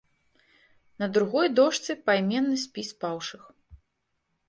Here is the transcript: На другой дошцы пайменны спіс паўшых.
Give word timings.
На 1.03 1.09
другой 1.17 1.47
дошцы 1.61 1.91
пайменны 2.09 2.57
спіс 2.65 2.89
паўшых. 3.07 3.43